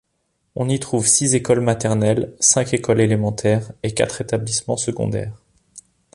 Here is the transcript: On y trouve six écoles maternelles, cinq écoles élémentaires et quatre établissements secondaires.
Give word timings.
On 0.55 0.67
y 0.67 0.79
trouve 0.79 1.05
six 1.05 1.35
écoles 1.35 1.59
maternelles, 1.59 2.35
cinq 2.39 2.73
écoles 2.73 3.01
élémentaires 3.01 3.71
et 3.83 3.93
quatre 3.93 4.19
établissements 4.19 4.75
secondaires. 4.75 5.43